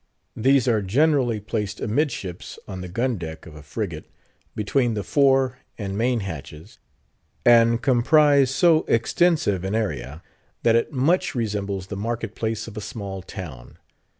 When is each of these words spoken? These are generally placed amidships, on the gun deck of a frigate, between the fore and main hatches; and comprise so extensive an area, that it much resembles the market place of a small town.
These 0.35 0.67
are 0.67 0.81
generally 0.81 1.39
placed 1.39 1.79
amidships, 1.79 2.57
on 2.67 2.81
the 2.81 2.87
gun 2.87 3.19
deck 3.19 3.45
of 3.45 3.55
a 3.55 3.61
frigate, 3.61 4.07
between 4.55 4.95
the 4.95 5.03
fore 5.03 5.59
and 5.77 5.95
main 5.95 6.21
hatches; 6.21 6.79
and 7.45 7.79
comprise 7.79 8.49
so 8.49 8.83
extensive 8.87 9.63
an 9.63 9.75
area, 9.75 10.23
that 10.63 10.75
it 10.75 10.91
much 10.91 11.35
resembles 11.35 11.85
the 11.85 11.97
market 11.97 12.33
place 12.33 12.67
of 12.67 12.75
a 12.77 12.81
small 12.81 13.21
town. 13.21 13.77